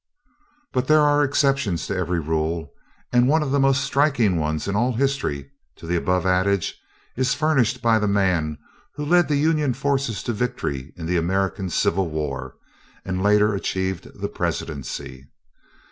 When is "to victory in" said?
10.23-11.05